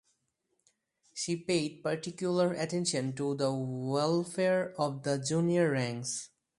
She 1.13 1.35
paid 1.35 1.83
particular 1.83 2.53
attention 2.53 3.13
to 3.17 3.35
the 3.35 3.53
welfare 3.53 4.73
of 4.75 5.03
the 5.03 5.19
junior 5.19 5.69
ranks. 5.73 6.29